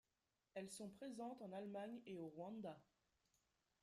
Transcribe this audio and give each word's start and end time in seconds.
Elles 0.55 0.71
sont 0.71 0.89
présentes 0.89 1.43
en 1.43 1.51
Allemagne 1.53 2.01
et 2.07 2.17
au 2.17 2.25
Rwanda. 2.29 2.75